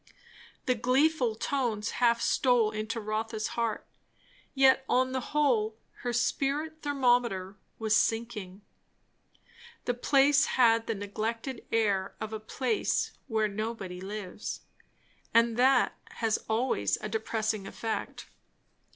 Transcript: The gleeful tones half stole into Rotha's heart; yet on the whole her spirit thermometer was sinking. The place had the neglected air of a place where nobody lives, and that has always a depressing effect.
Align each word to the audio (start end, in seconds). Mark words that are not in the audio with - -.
The 0.65 0.73
gleeful 0.73 1.35
tones 1.35 1.91
half 2.01 2.19
stole 2.21 2.71
into 2.71 2.99
Rotha's 2.99 3.49
heart; 3.49 3.85
yet 4.55 4.83
on 4.89 5.11
the 5.11 5.19
whole 5.29 5.77
her 5.97 6.11
spirit 6.11 6.81
thermometer 6.81 7.55
was 7.77 7.95
sinking. 7.95 8.63
The 9.85 9.93
place 9.93 10.45
had 10.57 10.87
the 10.87 10.95
neglected 10.95 11.63
air 11.71 12.15
of 12.19 12.33
a 12.33 12.39
place 12.39 13.11
where 13.27 13.47
nobody 13.47 14.01
lives, 14.01 14.61
and 15.35 15.55
that 15.57 15.95
has 16.13 16.39
always 16.49 16.97
a 17.01 17.07
depressing 17.07 17.67
effect. 17.67 18.25